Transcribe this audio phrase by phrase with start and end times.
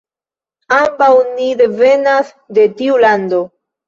[0.77, 3.43] Ambaŭ ni devenas de tiu lando.